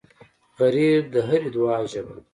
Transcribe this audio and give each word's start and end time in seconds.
غریب 0.59 1.03
د 1.13 1.15
هرې 1.27 1.49
دعا 1.55 1.77
ژبه 1.91 2.11
ده 2.15 2.23